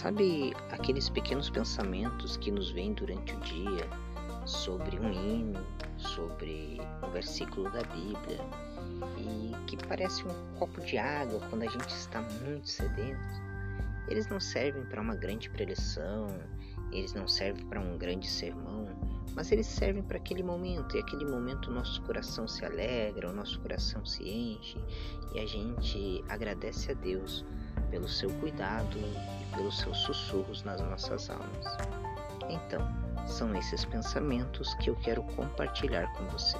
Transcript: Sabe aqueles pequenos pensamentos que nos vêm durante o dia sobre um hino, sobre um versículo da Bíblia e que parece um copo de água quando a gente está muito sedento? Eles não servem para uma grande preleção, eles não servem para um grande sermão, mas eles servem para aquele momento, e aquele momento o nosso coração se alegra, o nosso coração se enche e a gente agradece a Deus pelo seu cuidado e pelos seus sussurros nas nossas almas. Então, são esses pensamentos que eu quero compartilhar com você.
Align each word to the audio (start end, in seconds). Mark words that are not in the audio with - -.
Sabe 0.00 0.54
aqueles 0.70 1.10
pequenos 1.10 1.50
pensamentos 1.50 2.38
que 2.38 2.50
nos 2.50 2.70
vêm 2.70 2.94
durante 2.94 3.34
o 3.34 3.40
dia 3.40 3.86
sobre 4.46 4.98
um 4.98 5.12
hino, 5.12 5.62
sobre 5.98 6.80
um 7.06 7.10
versículo 7.10 7.70
da 7.70 7.82
Bíblia 7.82 8.40
e 9.18 9.54
que 9.66 9.76
parece 9.86 10.24
um 10.26 10.58
copo 10.58 10.80
de 10.80 10.96
água 10.96 11.38
quando 11.50 11.64
a 11.64 11.66
gente 11.66 11.90
está 11.90 12.22
muito 12.42 12.66
sedento? 12.66 13.20
Eles 14.08 14.26
não 14.28 14.40
servem 14.40 14.86
para 14.86 15.02
uma 15.02 15.14
grande 15.14 15.50
preleção, 15.50 16.28
eles 16.90 17.12
não 17.12 17.28
servem 17.28 17.66
para 17.66 17.78
um 17.78 17.98
grande 17.98 18.26
sermão, 18.26 18.86
mas 19.34 19.52
eles 19.52 19.66
servem 19.66 20.02
para 20.02 20.16
aquele 20.16 20.42
momento, 20.42 20.96
e 20.96 21.00
aquele 21.00 21.26
momento 21.26 21.70
o 21.70 21.74
nosso 21.74 22.00
coração 22.04 22.48
se 22.48 22.64
alegra, 22.64 23.28
o 23.28 23.34
nosso 23.34 23.60
coração 23.60 24.02
se 24.06 24.26
enche 24.26 24.82
e 25.34 25.40
a 25.40 25.46
gente 25.46 26.24
agradece 26.26 26.90
a 26.90 26.94
Deus 26.94 27.44
pelo 27.90 28.08
seu 28.08 28.30
cuidado 28.34 28.98
e 28.98 29.56
pelos 29.56 29.78
seus 29.78 29.98
sussurros 29.98 30.62
nas 30.62 30.80
nossas 30.80 31.28
almas. 31.30 31.66
Então, 32.48 32.80
são 33.26 33.54
esses 33.54 33.84
pensamentos 33.84 34.74
que 34.74 34.90
eu 34.90 34.96
quero 34.96 35.22
compartilhar 35.22 36.12
com 36.14 36.24
você. 36.26 36.56